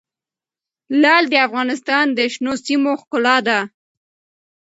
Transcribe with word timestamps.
لعل 1.01 1.25
د 1.29 1.35
افغانستان 1.47 2.05
د 2.17 2.19
شنو 2.33 2.53
سیمو 2.65 2.91
ښکلا 3.01 3.37
ده. 3.47 3.59